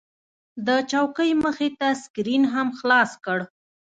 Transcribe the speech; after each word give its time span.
د 0.67 0.69
چوکۍ 0.91 1.31
مخې 1.43 1.69
ته 1.79 1.87
سکرین 2.01 2.43
مې 2.53 2.75
خلاص 2.79 3.11
کړ. 3.25 3.39